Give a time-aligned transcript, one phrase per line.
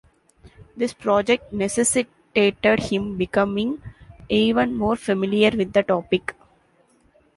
[0.75, 3.83] This project necessitated him becoming
[4.29, 6.33] even more familiar with the topic.